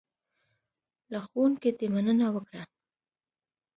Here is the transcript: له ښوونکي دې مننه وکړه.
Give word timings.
له 1.11 1.19
ښوونکي 1.25 1.69
دې 1.77 1.87
مننه 1.93 2.27
وکړه. 2.35 2.63